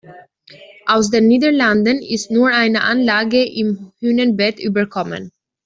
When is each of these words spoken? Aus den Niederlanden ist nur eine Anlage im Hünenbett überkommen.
Aus 0.87 1.11
den 1.11 1.27
Niederlanden 1.27 2.01
ist 2.01 2.31
nur 2.31 2.49
eine 2.51 2.81
Anlage 2.81 3.45
im 3.45 3.91
Hünenbett 3.99 4.59
überkommen. 4.59 5.31